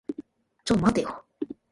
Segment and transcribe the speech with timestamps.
[0.65, 1.23] ちょっと待ってよ。